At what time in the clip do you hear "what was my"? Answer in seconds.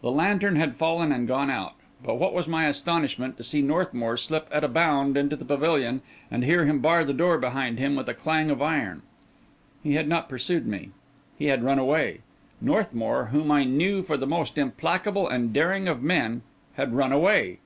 2.14-2.64